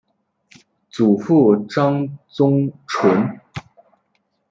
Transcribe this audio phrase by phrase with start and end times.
[0.89, 3.39] 祖父张宗纯。